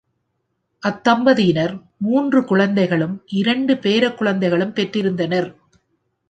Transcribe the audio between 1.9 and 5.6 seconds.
மூன்று குழந்தைகளும் இரண்டு பேரக் குழந்தைகளும் பெற்றிருந்தனர்.